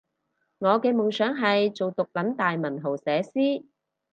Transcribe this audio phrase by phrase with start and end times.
[0.57, 3.65] 我嘅夢想係做毒撚大文豪寫詩